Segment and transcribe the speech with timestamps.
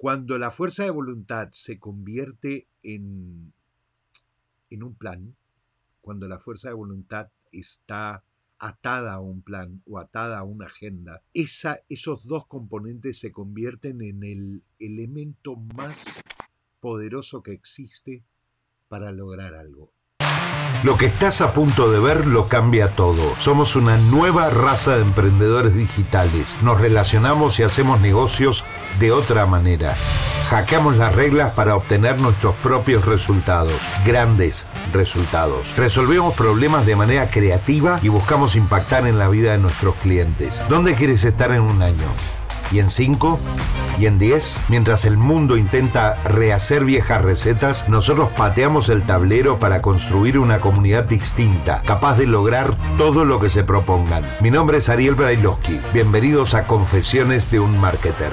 [0.00, 3.52] Cuando la fuerza de voluntad se convierte en,
[4.70, 5.36] en un plan,
[6.00, 8.24] cuando la fuerza de voluntad está
[8.58, 14.00] atada a un plan o atada a una agenda, esa, esos dos componentes se convierten
[14.00, 16.02] en el elemento más
[16.80, 18.24] poderoso que existe
[18.88, 19.92] para lograr algo.
[20.82, 23.34] Lo que estás a punto de ver lo cambia todo.
[23.38, 26.56] Somos una nueva raza de emprendedores digitales.
[26.62, 28.64] Nos relacionamos y hacemos negocios
[28.98, 29.94] de otra manera.
[30.48, 35.66] Hackeamos las reglas para obtener nuestros propios resultados, grandes resultados.
[35.76, 40.64] Resolvemos problemas de manera creativa y buscamos impactar en la vida de nuestros clientes.
[40.70, 42.39] ¿Dónde quieres estar en un año?
[42.72, 43.38] Y en 5
[43.98, 49.82] y en 10, mientras el mundo intenta rehacer viejas recetas, nosotros pateamos el tablero para
[49.82, 54.24] construir una comunidad distinta, capaz de lograr todo lo que se propongan.
[54.40, 55.80] Mi nombre es Ariel Brailovsky.
[55.92, 58.32] Bienvenidos a Confesiones de un Marketer.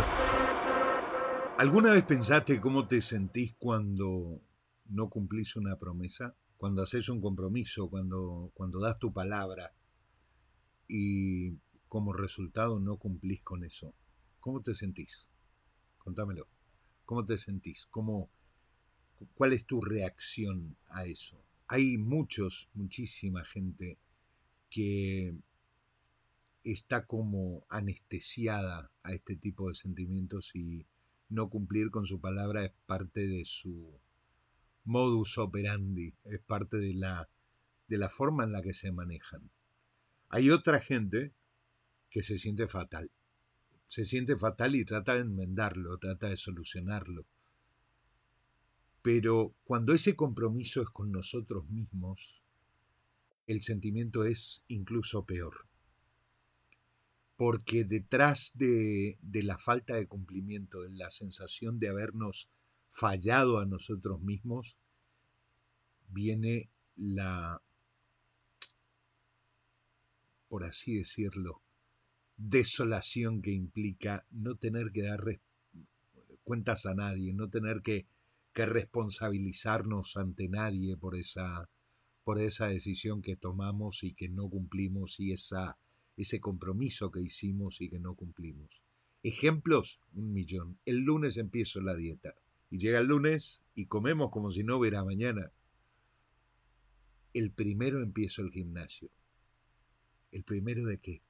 [1.57, 4.39] ¿Alguna vez pensaste cómo te sentís cuando
[4.89, 6.35] no cumplís una promesa?
[6.55, 9.73] Cuando haces un compromiso, cuando, cuando das tu palabra
[10.87, 11.57] y
[11.87, 13.93] como resultado no cumplís con eso.
[14.47, 15.27] ¿Cómo te sentís?
[15.97, 16.47] Contámelo.
[17.03, 17.85] ¿Cómo te sentís?
[17.87, 18.31] ¿Cómo,
[19.33, 21.43] ¿Cuál es tu reacción a eso?
[21.67, 23.97] Hay muchos, muchísima gente
[24.69, 25.35] que
[26.63, 30.87] está como anestesiada a este tipo de sentimientos y
[31.27, 33.99] no cumplir con su palabra es parte de su
[34.85, 37.27] modus operandi, es parte de la,
[37.89, 39.51] de la forma en la que se manejan.
[40.29, 41.33] Hay otra gente
[42.09, 43.11] que se siente fatal
[43.87, 47.25] se siente fatal y trata de enmendarlo, trata de solucionarlo.
[49.01, 52.43] Pero cuando ese compromiso es con nosotros mismos,
[53.45, 55.67] el sentimiento es incluso peor.
[57.37, 62.49] Porque detrás de, de la falta de cumplimiento, de la sensación de habernos
[62.89, 64.75] fallado a nosotros mismos,
[66.09, 67.61] viene la,
[70.47, 71.61] por así decirlo,
[72.37, 75.41] desolación que implica no tener que dar
[76.43, 78.07] cuentas a nadie, no tener que,
[78.53, 81.69] responsabilizarnos ante nadie por esa,
[82.23, 85.77] por esa decisión que tomamos y que no cumplimos y esa,
[86.15, 88.81] ese compromiso que hicimos y que no cumplimos.
[89.21, 90.79] Ejemplos, un millón.
[90.85, 92.33] El lunes empiezo la dieta
[92.71, 95.51] y llega el lunes y comemos como si no hubiera mañana.
[97.33, 99.11] El primero empiezo el gimnasio.
[100.31, 101.21] ¿El primero de qué?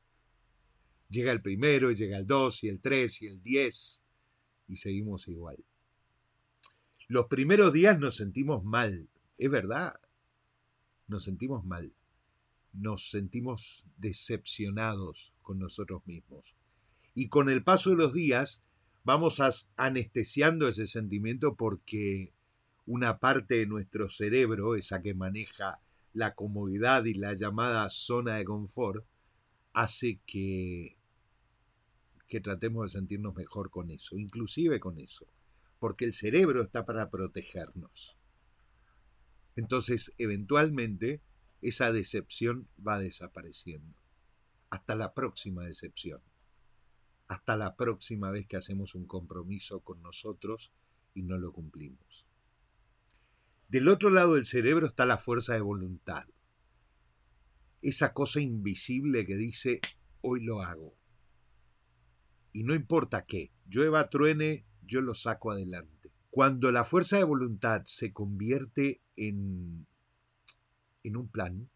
[1.09, 4.01] Llega el primero, y llega el dos, y el tres, y el diez,
[4.67, 5.57] y seguimos igual.
[7.07, 9.07] Los primeros días nos sentimos mal,
[9.37, 9.93] es verdad,
[11.07, 11.93] nos sentimos mal,
[12.73, 16.43] nos sentimos decepcionados con nosotros mismos.
[17.15, 18.61] Y con el paso de los días
[19.05, 19.41] vamos
[19.77, 22.33] anestesiando ese sentimiento porque
[22.85, 25.79] una parte de nuestro cerebro, esa que maneja
[26.13, 29.05] la comodidad y la llamada zona de confort,
[29.77, 30.97] hace que
[32.27, 35.25] que tratemos de sentirnos mejor con eso, inclusive con eso,
[35.79, 38.17] porque el cerebro está para protegernos.
[39.55, 41.21] Entonces, eventualmente,
[41.61, 43.97] esa decepción va desapareciendo.
[44.69, 46.21] Hasta la próxima decepción.
[47.27, 50.73] Hasta la próxima vez que hacemos un compromiso con nosotros
[51.13, 52.25] y no lo cumplimos.
[53.69, 56.27] Del otro lado del cerebro está la fuerza de voluntad.
[57.81, 59.79] Esa cosa invisible que dice,
[60.21, 60.97] hoy lo hago
[62.57, 66.11] y no importa qué, llueva, truene, yo lo saco adelante.
[66.31, 69.85] Cuando la fuerza de voluntad se convierte en,
[71.03, 71.69] en un plan,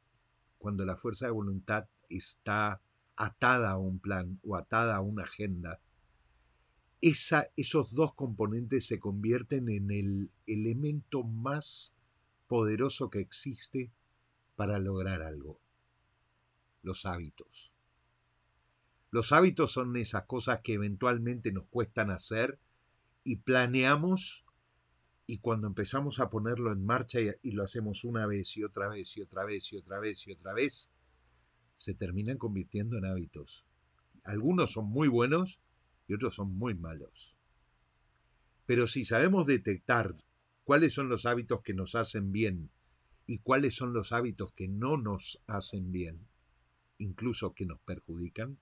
[0.58, 2.82] cuando la fuerza de voluntad está
[3.16, 5.80] atada a un plan o atada a una agenda,
[7.00, 11.94] esa, esos dos componentes se convierten en el elemento más
[12.48, 13.92] poderoso que existe
[14.56, 15.60] para lograr algo,
[16.84, 17.72] los hábitos.
[19.12, 22.60] Los hábitos son esas cosas que eventualmente nos cuestan hacer
[23.24, 24.46] y planeamos
[25.28, 29.16] y cuando empezamos a ponerlo en marcha y, lo hacemos una vez y otra vez
[29.16, 30.90] y otra vez y otra vez y otra vez,
[31.78, 33.66] se terminan convirtiendo en hábitos.
[34.24, 35.62] Algunos son muy buenos
[36.08, 37.36] y otros son muy malos.
[38.66, 40.16] Pero si sabemos detectar
[40.64, 42.70] cuáles son los hábitos que nos hacen bien
[43.26, 46.28] y cuáles son los hábitos que no nos hacen bien,
[47.02, 48.60] incluso que nos perjudican,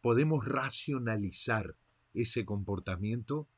[0.00, 1.76] podemos racionalizar
[2.12, 3.48] ese comportamiento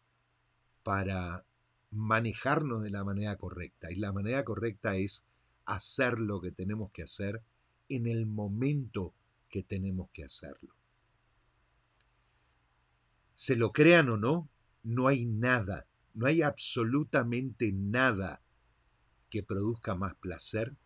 [0.82, 1.44] para
[1.90, 3.90] manejarnos de la manera correcta.
[3.90, 5.24] Y la manera correcta es
[5.64, 7.42] hacer lo que tenemos que hacer
[7.88, 9.14] en el momento
[9.48, 10.74] que tenemos que hacerlo.
[13.34, 14.48] Se lo crean o no,
[14.82, 18.40] No hay nada, no hay absolutamente nada
[19.28, 20.76] que produzca más placer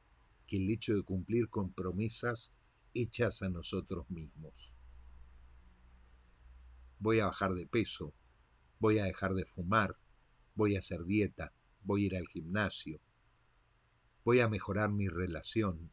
[0.46, 2.50] que el hecho de cumplir con promesas
[2.94, 4.72] hechas a nosotros mismos.
[6.98, 8.14] Voy a bajar de peso,
[8.78, 9.96] voy a dejar de fumar,
[10.54, 11.52] voy a hacer dieta,
[11.82, 13.00] voy a ir al gimnasio,
[14.25, 15.90] voy a mejorar mi relación,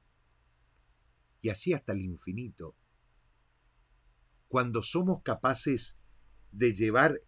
[1.42, 2.76] y así hasta el infinito.
[4.48, 5.98] Cuando somos capaces
[6.52, 7.22] de llevar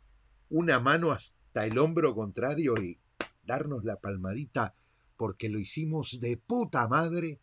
[0.50, 3.00] una mano hasta el hombro contrario y
[3.44, 4.75] darnos la palmadita
[5.15, 7.42] porque lo hicimos de puta madre,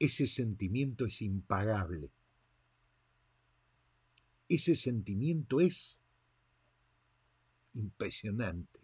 [0.00, 2.10] ese sentimiento es impagable.
[4.48, 6.00] Ese sentimiento es
[7.74, 8.80] impresionante,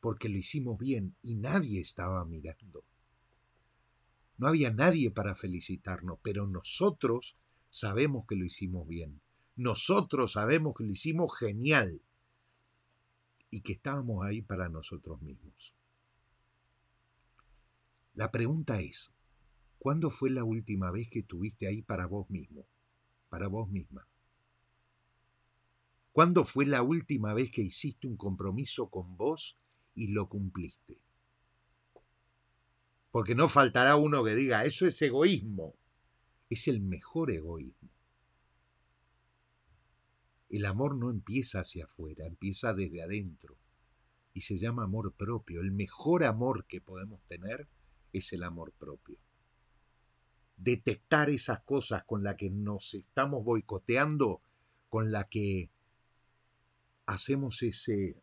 [0.00, 2.84] porque lo hicimos bien y nadie estaba mirando.
[4.38, 7.36] No había nadie para felicitarnos, pero nosotros
[7.70, 9.20] sabemos que lo hicimos bien.
[9.56, 12.00] Nosotros sabemos que lo hicimos genial
[13.50, 15.74] y que estábamos ahí para nosotros mismos.
[18.14, 19.12] La pregunta es,
[19.82, 22.68] ¿cuándo fue la última vez que estuviste ahí para vos mismo,
[23.28, 24.06] para vos misma?
[26.12, 29.58] ¿Cuándo fue la última vez que hiciste un compromiso con vos
[29.96, 31.00] y lo cumpliste?
[33.10, 35.74] Porque no faltará uno que diga, eso es egoísmo.
[36.48, 37.90] Es el mejor egoísmo.
[40.48, 43.56] El amor no empieza hacia afuera, empieza desde adentro.
[44.32, 45.60] Y se llama amor propio.
[45.60, 47.66] El mejor amor que podemos tener
[48.12, 49.18] es el amor propio.
[50.56, 54.40] Detectar esas cosas con las que nos estamos boicoteando,
[54.88, 55.70] con las que
[57.06, 58.16] hacemos ese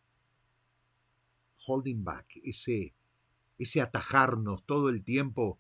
[1.66, 2.94] holding back, ese,
[3.58, 5.60] ese atajarnos todo el tiempo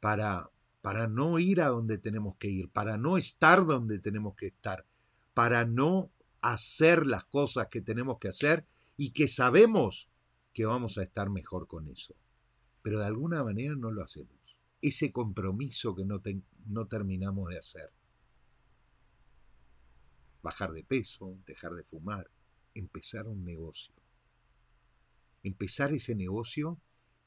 [0.00, 0.50] para,
[0.82, 4.84] para no ir a donde tenemos que ir, para no estar donde tenemos que estar,
[5.32, 6.10] para no
[6.40, 8.66] hacer las cosas que tenemos que hacer
[8.96, 10.08] y que sabemos
[10.52, 12.14] que vamos a estar mejor con eso
[12.82, 14.41] pero de alguna manera no lo hacemos.
[14.82, 16.20] Ese compromiso que no,
[16.66, 17.90] no terminamos de hacer.
[20.42, 22.28] Bajar de peso, dejar de fumar,
[22.74, 23.94] empezar un negocio.
[25.44, 26.78] Empezar ese negocio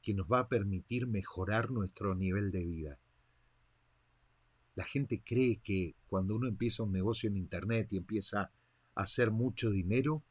[0.02, 3.00] que nos va a permitir mejorar nuestro nivel de vida.
[4.76, 8.42] La gente cree que cuando uno empieza un negocio en Internet y empieza
[8.94, 10.22] a hacer mucho dinero,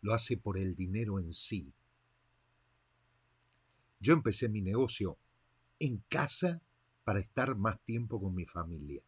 [0.00, 1.74] lo hace por el dinero en sí,
[3.98, 5.18] yo empecé mi negocio
[5.78, 6.62] en casa
[7.04, 9.02] para estar más tiempo con mi familia.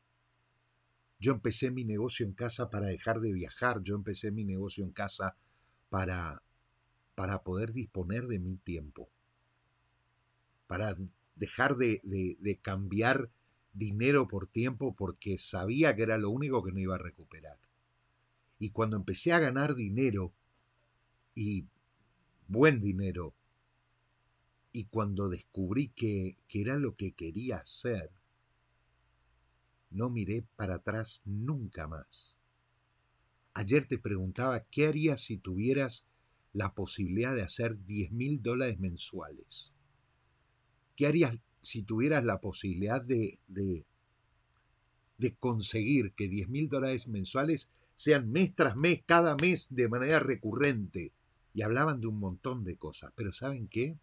[1.20, 3.82] Yo empecé mi negocio en casa para dejar de viajar.
[3.82, 5.36] Yo empecé mi negocio en casa
[5.88, 6.42] para,
[7.14, 9.08] para poder disponer de mi tiempo.
[10.66, 10.96] Para
[11.34, 13.30] dejar de, de cambiar
[13.72, 17.58] dinero por tiempo porque sabía que era lo único que no iba a recuperar.
[18.60, 20.32] Y cuando empecé a ganar dinero,
[21.38, 21.66] y
[22.48, 23.32] buen dinero,
[24.78, 28.12] y cuando descubrí que, era lo que quería hacer,
[29.90, 32.36] no miré para atrás nunca más.
[33.54, 36.06] Ayer te preguntaba qué harías si tuvieras
[36.52, 39.72] la posibilidad de hacer 10 mil dólares mensuales.
[40.94, 43.84] ¿Qué harías si tuvieras la posibilidad de, de,
[45.18, 50.20] de conseguir que 10 mil dólares mensuales sean mes tras mes, cada mes de manera
[50.20, 51.10] recurrente?
[51.52, 53.98] Y hablaban de un montón de cosas, pero ¿saben qué?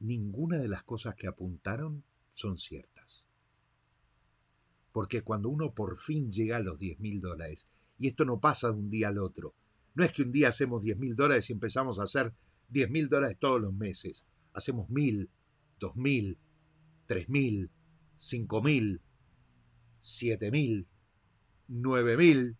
[0.00, 3.24] Ninguna de las cosas que apuntaron son ciertas.
[4.92, 7.66] Porque cuando uno por fin llega a los 10 mil dólares,
[7.98, 9.54] y esto no pasa de un día al otro,
[9.94, 12.34] no es que un día hacemos 10 mil dólares y empezamos a hacer
[12.68, 15.30] 10 mil dólares todos los meses, hacemos mil,
[15.78, 16.38] dos mil,
[17.06, 17.70] tres mil,
[18.18, 19.00] cinco mil,
[20.00, 20.86] siete mil,
[21.68, 22.56] nueve mil,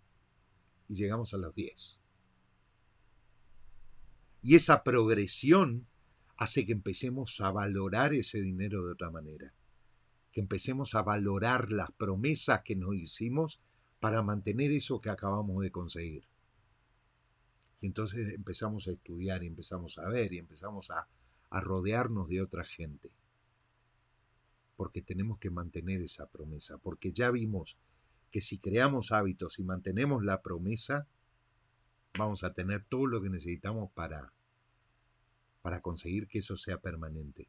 [0.88, 2.00] y llegamos a los 10.
[4.42, 5.86] Y esa progresión
[6.36, 9.52] hace que empecemos a valorar ese dinero de otra manera,
[10.32, 13.60] que empecemos a valorar las promesas que nos hicimos
[14.00, 16.24] para mantener eso que acabamos de conseguir.
[17.80, 21.08] Y entonces empezamos a estudiar y empezamos a ver y empezamos a,
[21.50, 23.10] a rodearnos de otra gente.
[24.76, 27.78] Porque tenemos que mantener esa promesa, porque ya vimos
[28.30, 31.06] que si creamos hábitos y mantenemos la promesa,
[32.18, 34.32] vamos a tener todo lo que necesitamos para
[35.66, 37.48] para conseguir que eso sea permanente.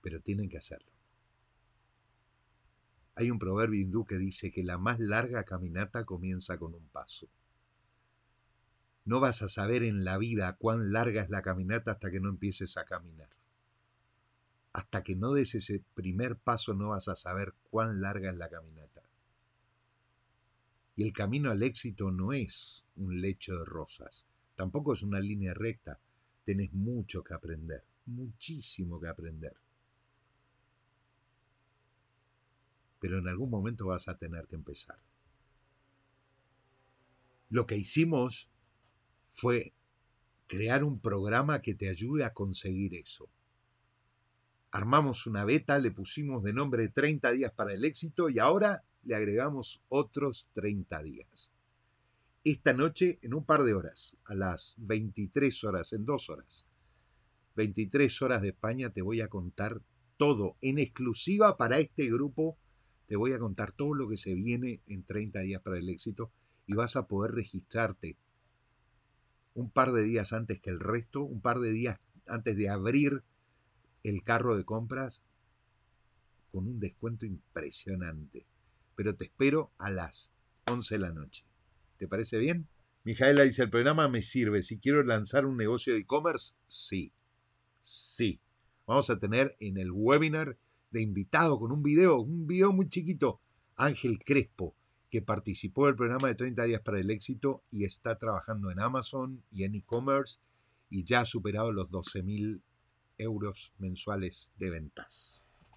[0.00, 0.90] Pero tienen que hacerlo.
[3.14, 7.28] Hay un proverbio hindú que dice que la más larga caminata comienza con un paso.
[9.04, 12.30] No vas a saber en la vida cuán larga es la caminata hasta que no
[12.30, 13.30] empieces a caminar.
[14.72, 18.48] Hasta que no des ese primer paso no vas a saber cuán larga es la
[18.48, 19.02] caminata.
[20.96, 24.26] Y el camino al éxito no es un lecho de rosas,
[24.62, 25.98] tampoco es una línea recta.
[26.44, 29.56] Tenés mucho que aprender, muchísimo que aprender.
[33.00, 35.00] Pero en algún momento vas a tener que empezar.
[37.50, 38.48] Lo que hicimos
[39.26, 39.72] fue
[40.46, 43.28] crear un programa que te ayude a conseguir eso.
[44.70, 49.16] Armamos una beta, le pusimos de nombre 30 días para el éxito y ahora le
[49.16, 51.52] agregamos otros 30 días.
[52.44, 56.66] Esta noche, en un par de horas, a las 23 horas, en dos horas,
[57.54, 59.80] 23 horas de España, te voy a contar
[60.16, 62.58] todo en exclusiva para este grupo.
[63.06, 66.32] Te voy a contar todo lo que se viene en 30 días para el éxito
[66.66, 68.16] y vas a poder registrarte
[69.54, 73.22] un par de días antes que el resto, un par de días antes de abrir
[74.02, 75.22] el carro de compras
[76.50, 78.46] con un descuento impresionante.
[78.96, 80.32] Pero te espero a las
[80.66, 81.51] 11 de la noche.
[82.02, 82.66] ¿Te parece bien?
[83.04, 84.64] Mijaela dice, el programa me sirve.
[84.64, 87.12] Si quiero lanzar un negocio de e-commerce, sí.
[87.80, 88.40] Sí.
[88.88, 90.58] Vamos a tener en el webinar
[90.90, 93.40] de invitado con un video, un video muy chiquito,
[93.76, 94.74] Ángel Crespo,
[95.10, 99.44] que participó del programa de 30 días para el éxito y está trabajando en Amazon
[99.52, 100.40] y en e-commerce
[100.90, 102.64] y ya ha superado los 12 mil
[103.16, 105.70] euros mensuales de ventas.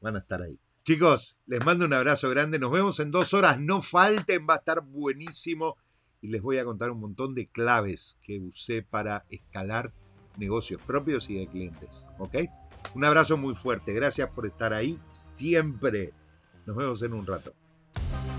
[0.00, 0.58] Van a estar ahí.
[0.84, 2.58] Chicos, les mando un abrazo grande.
[2.58, 3.60] Nos vemos en dos horas.
[3.60, 5.76] No falten, va a estar buenísimo.
[6.20, 9.92] Y les voy a contar un montón de claves que usé para escalar
[10.38, 12.04] negocios propios y de clientes.
[12.18, 12.36] ¿Ok?
[12.96, 13.92] Un abrazo muy fuerte.
[13.92, 16.14] Gracias por estar ahí siempre.
[16.66, 17.54] Nos vemos en un rato.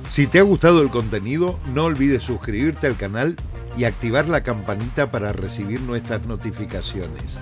[0.10, 3.38] Si te ha gustado el contenido, no olvides suscribirte al canal
[3.78, 7.40] y activar la campanita para recibir nuestras notificaciones.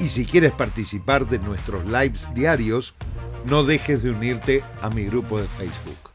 [0.00, 2.94] Y si quieres participar de nuestros lives diarios,
[3.44, 6.13] no dejes de unirte a mi grupo de Facebook.